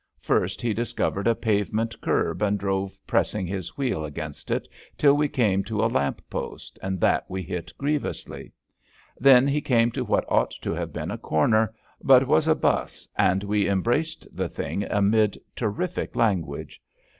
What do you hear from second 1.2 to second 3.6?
a pavement kerb and drove pressing